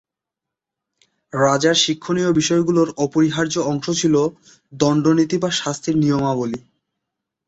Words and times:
রাজার 1.33 1.77
শিক্ষণীয় 1.83 2.31
বিষয়গুলোর 2.33 2.89
অপরিহার্য 2.97 3.55
অংশ 3.71 3.85
ছিল 3.91 4.15
দন্ডনীতি 4.73 5.37
বা 5.37 5.49
শাস্তির 5.51 5.95
নিয়মাবলি। 5.97 6.59